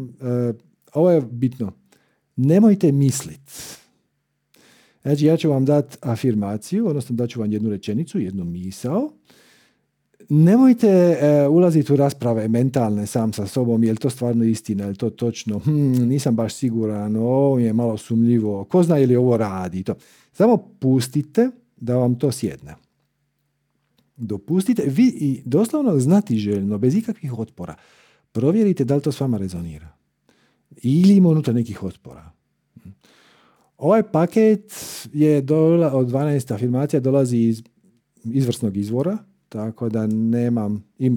[0.94, 1.72] ovo je bitno.
[2.36, 3.52] Nemojte misliti
[5.02, 9.10] Znači, ja ću vam dati afirmaciju, odnosno daću vam jednu rečenicu, jednu misao.
[10.28, 14.90] Nemojte e, ulaziti u rasprave mentalne sam sa sobom, je li to stvarno istina, je
[14.90, 19.16] li to točno, hm, nisam baš siguran, ovo je malo sumljivo, ko zna je li
[19.16, 19.82] ovo radi.
[19.82, 19.94] To.
[20.32, 22.74] Samo pustite da vam to sjedne.
[24.16, 27.74] Dopustite, vi i doslovno znati željno, bez ikakvih otpora,
[28.32, 29.88] provjerite da li to s vama rezonira.
[30.82, 32.30] Ili ima unutra nekih otpora.
[33.78, 34.72] Ovaj paket
[35.12, 37.62] je dola, od 12 afirmacija dolazi iz
[38.24, 41.10] izvrsnog izvora, tako da nemam, i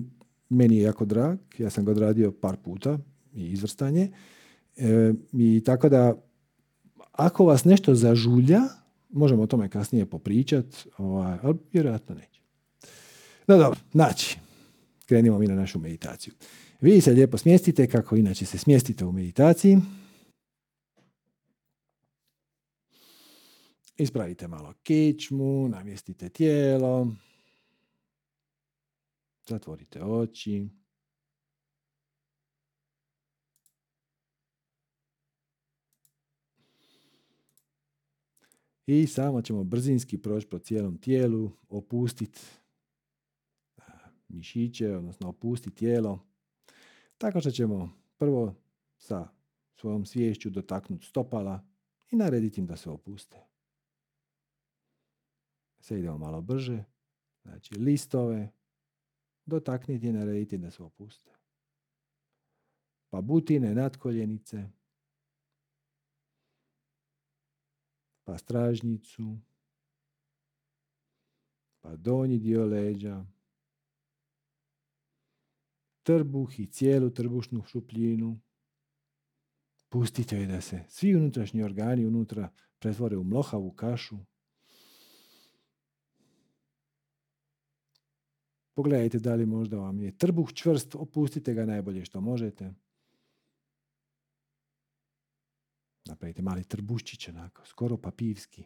[0.49, 2.99] meni je jako drag, ja sam ga odradio par puta
[3.33, 4.11] i izvrstanje.
[4.77, 6.15] E, I tako da,
[7.11, 8.61] ako vas nešto zažulja,
[9.09, 10.65] možemo o tome kasnije popričat,
[10.97, 12.41] ovaj, ali vjerojatno neće.
[13.47, 14.37] No dobro, znači,
[15.05, 16.33] krenimo mi na našu meditaciju.
[16.81, 19.77] Vi se lijepo smjestite kako inače se smjestite u meditaciji.
[23.97, 27.07] Ispravite malo kičmu, namjestite tijelo,
[29.47, 30.69] zatvorite oči.
[38.85, 42.39] I samo ćemo brzinski proći po cijelom tijelu, opustiti
[44.27, 46.25] mišiće, odnosno opustiti tijelo.
[47.17, 48.55] Tako što ćemo prvo
[48.97, 49.27] sa
[49.75, 51.67] svojom sviješću dotaknuti stopala
[52.11, 53.37] i narediti im da se opuste.
[55.79, 56.83] Sve idemo malo brže.
[57.43, 58.51] Znači listove
[59.45, 61.31] dotakniti i narediti da se opuste.
[63.09, 64.69] Pa butine, nadkoljenice.
[68.23, 69.37] Pa stražnicu.
[71.81, 73.25] Pa donji dio leđa.
[76.03, 78.39] Trbuh i cijelu trbušnu šupljinu.
[79.89, 84.17] Pustite je da se svi unutrašnji organi unutra pretvore u mlohavu kašu
[88.73, 92.73] Pogledajte da li možda vam je trbuh čvrst, opustite ga najbolje što možete.
[96.05, 98.63] Napravite mali trbuščić, onako, skoro papivski.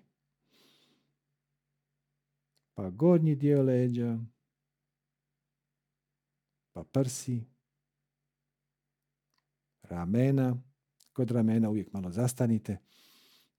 [2.73, 4.19] Pa gornji dio leđa,
[6.73, 7.45] pa prsi,
[9.81, 10.55] ramena.
[11.13, 12.77] Kod ramena uvijek malo zastanite.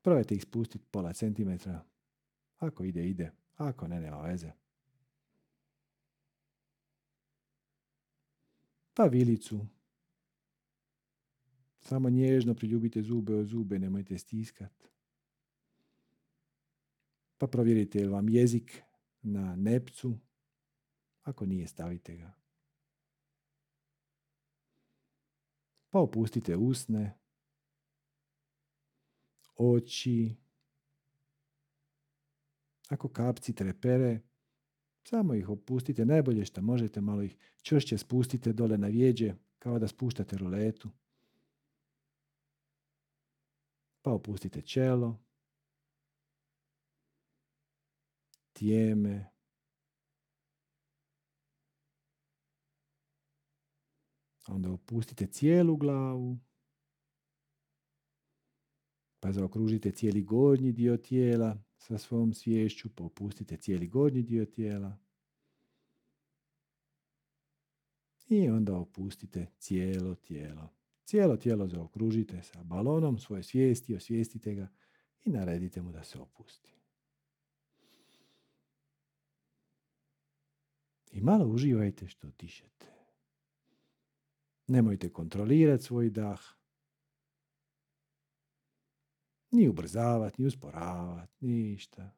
[0.02, 1.84] Probajte ih spustiti pola centimetra.
[2.58, 3.32] Ako ide, ide.
[3.56, 4.52] Ako ne, nema veze.
[8.96, 9.66] Pa vilicu,
[11.80, 14.72] samo nježno priljubite zube o zube, nemojte stiskat.
[17.38, 18.82] Pa provjerite je vam jezik
[19.22, 20.18] na nepcu,
[21.22, 22.32] ako nije stavite ga.
[25.90, 27.18] Pa opustite usne,
[29.56, 30.36] oči.
[32.88, 34.20] Ako kapci trepere,
[35.08, 39.88] samo ih opustite najbolje što možete, malo ih čvršće spustite dole na vjeđe, kao da
[39.88, 40.90] spuštate ruletu.
[44.02, 45.18] Pa opustite čelo,
[48.52, 49.30] tijeme,
[54.48, 56.38] Onda opustite cijelu glavu.
[59.20, 64.98] Pa zaokružite cijeli gornji dio tijela sa svom svješću, pa opustite cijeli gornji dio tijela.
[68.28, 70.68] I onda opustite cijelo tijelo.
[71.04, 74.68] Cijelo tijelo zaokružite sa balonom svoje svijesti, osvijestite ga
[75.24, 76.72] i naredite mu da se opusti.
[81.12, 82.86] I malo uživajte što dišete.
[84.66, 86.55] Nemojte kontrolirati svoj dah.
[89.56, 92.10] Ni ubrzavati, ni usporavati, ništa.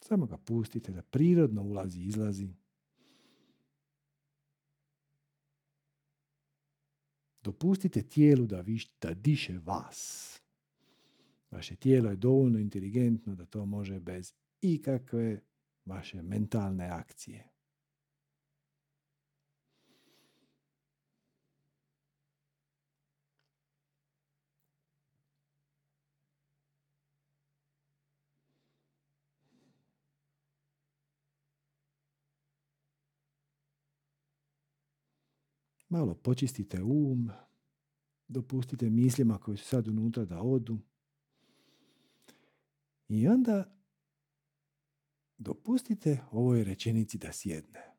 [0.00, 2.48] Samo ga pustite da prirodno ulazi i izlazi.
[7.42, 10.34] Dopustite tijelu da, viš, da diše vas.
[11.50, 15.40] Vaše tijelo je dovoljno inteligentno da to može bez ikakve
[15.84, 17.57] vaše mentalne akcije.
[35.88, 37.30] Malo počistite um,
[38.28, 40.78] dopustite mislima koji su sad unutra da odu.
[43.08, 43.78] I onda
[45.38, 47.94] dopustite ovoj rečenici da sjedne.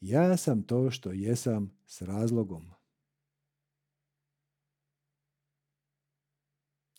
[0.00, 2.70] Ja sam to što jesam s razlogom.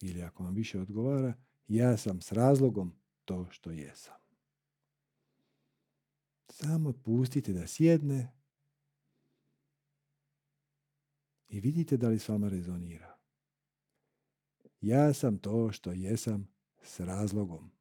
[0.01, 1.33] Ili ako vam više odgovara,
[1.67, 2.93] ja sam s razlogom
[3.25, 4.17] to što jesam.
[6.49, 8.36] Samo pustite da sjedne
[11.49, 13.17] i vidite da li s vama rezonira.
[14.81, 16.47] Ja sam to što jesam
[16.83, 17.76] s razlogom.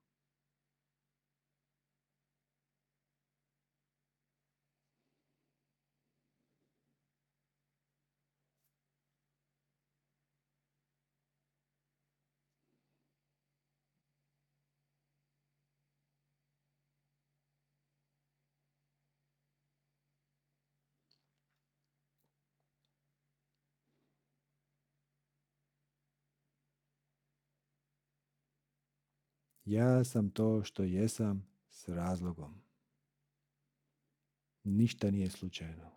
[29.66, 32.54] Ja sam to što jesam s razlogom.
[34.64, 35.90] Ništa nije slučajno.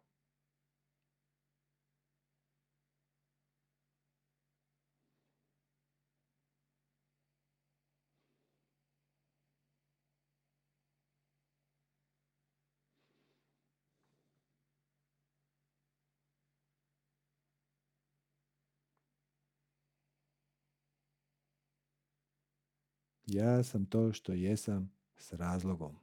[23.31, 25.95] Ja sam to što jesam s razlogom.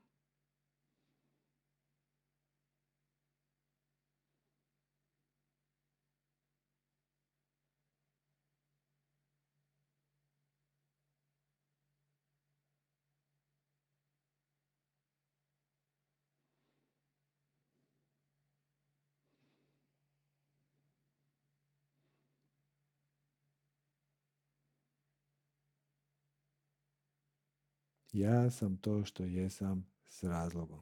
[28.16, 30.80] Ja sam to što jesam s razlogom.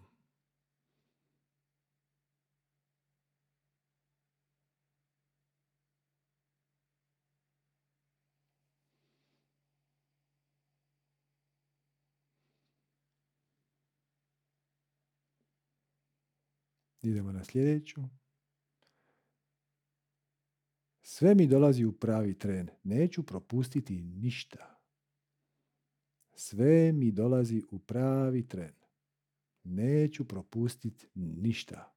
[17.03, 18.01] Idemo na sljedeću.
[21.03, 22.69] Sve mi dolazi u pravi tren.
[22.85, 24.74] Neću propustiti ništa.
[26.37, 28.73] Sve mi dolazi u pravi tren.
[29.65, 31.91] Neću propustiti ništa.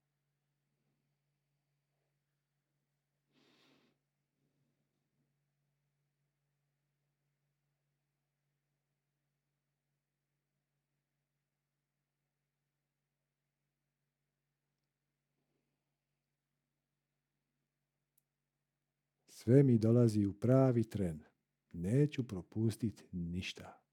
[19.27, 21.23] Sve mi dolazi u pravi tren.
[21.71, 23.86] Neću propustiti ništa.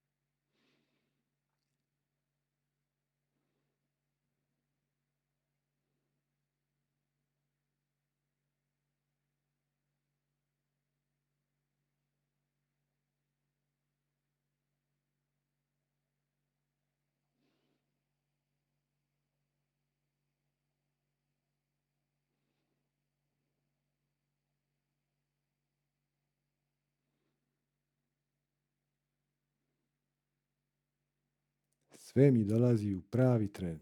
[32.16, 33.80] Sve mi dolazi u pravi tren.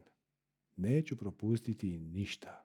[0.76, 2.64] Neću propustiti ništa.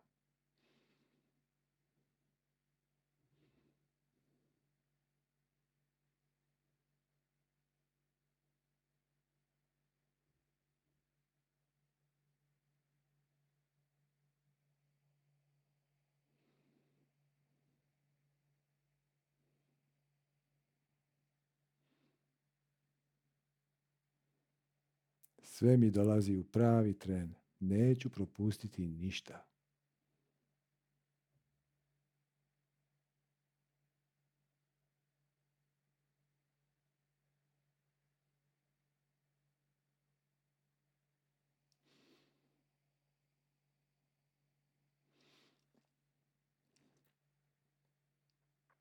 [25.58, 27.34] Sve mi dolazi u pravi tren.
[27.60, 29.46] Neću propustiti ništa.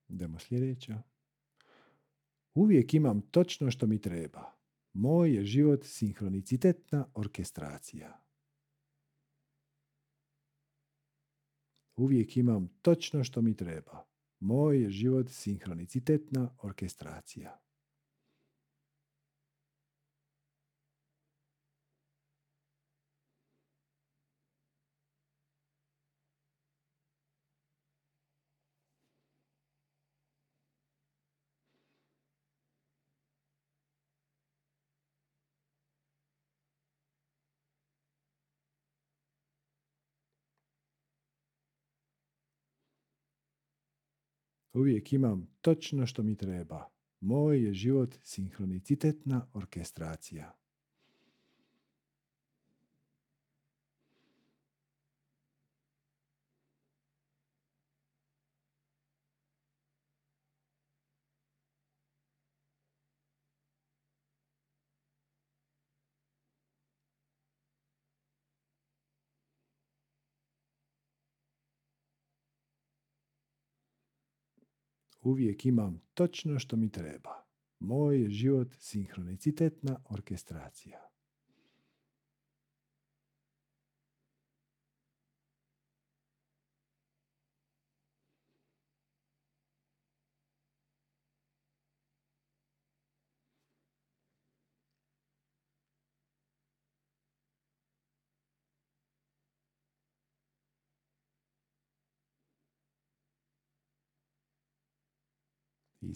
[0.09, 1.03] Idemo sljedeća.
[2.55, 4.56] Uvijek imam točno što mi treba.
[4.99, 8.23] Moj je život sinhronicitetna orkestracija.
[11.97, 14.07] Uvijek imam točno što mi treba.
[14.41, 17.66] Moj je život sinhronicitetna orkestracija.
[44.77, 46.89] Uvijek imam točno što mi treba.
[47.21, 50.53] Moj je život sinhronicitetna orkestracija.
[75.27, 77.45] Uvijek imam točno što mi treba.
[77.79, 80.99] Moj je život sinhronicitetna orkestracija.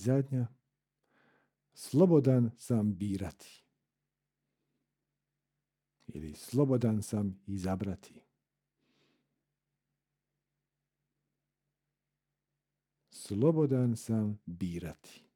[0.00, 0.46] Zadnja,
[1.74, 3.64] slobodan sam birati.
[6.06, 8.20] Ili slobodan sam izabrati.
[13.10, 15.29] Slobodan sam birati.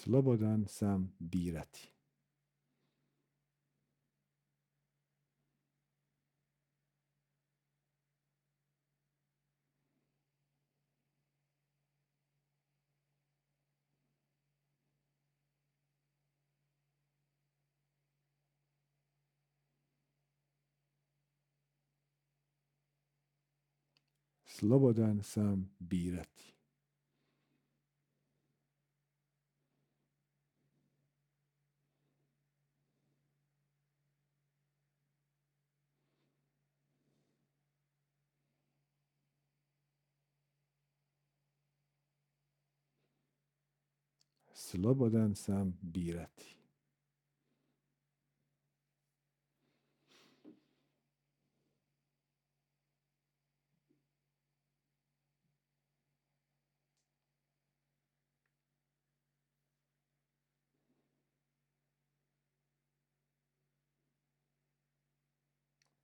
[0.00, 1.92] Slobodan sam birati.
[24.46, 26.59] Slobodan sam birati.
[44.70, 46.56] Slobodan sam birati.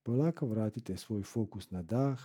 [0.02, 2.20] Polako vratite svoj fokus na dah.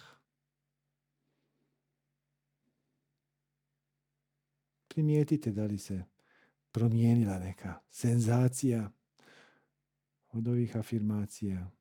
[4.87, 6.03] Primijetite da li se
[6.71, 8.91] promijenila neka senzacija
[10.31, 11.71] od ovih afirmacija.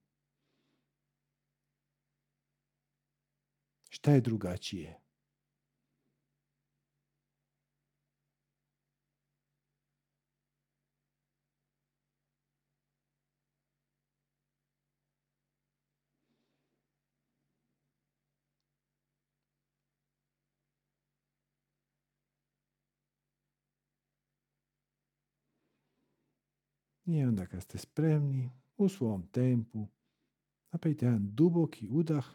[3.88, 5.00] Šta je drugačije?
[27.04, 29.88] I onda kad ste spremni, u svom tempu,
[30.72, 32.26] napravite jedan duboki udah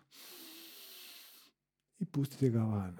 [1.99, 2.97] i pustite ga van.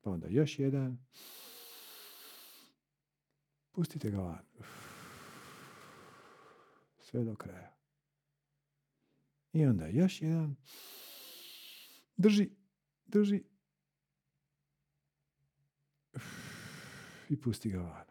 [0.00, 0.98] Pa onda još jedan.
[3.72, 4.44] Pustite ga van.
[6.98, 7.76] Sve do kraja.
[9.52, 10.56] I onda još jedan.
[12.16, 12.50] Drži,
[13.06, 13.53] drži.
[17.28, 18.06] I pusti ga van.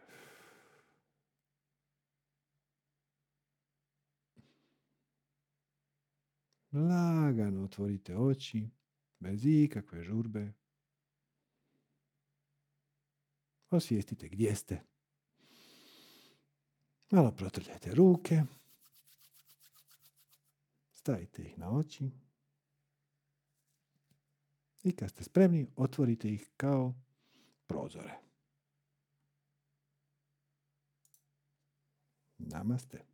[6.71, 8.69] Lagano otvorite oči,
[9.19, 10.53] bez ikakve žurbe.
[13.69, 14.81] Osvijestite gdje ste.
[17.11, 18.43] Malo protrljajte ruke.
[20.93, 22.11] Stavite ih na oči.
[24.83, 26.93] I kad ste spremni, otvorite ih kao
[27.67, 28.19] prozore.
[32.51, 33.05] Namaste.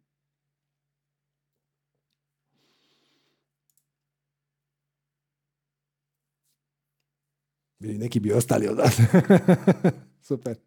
[7.79, 8.97] Bili neki bi ostali od vas.
[10.27, 10.57] Super.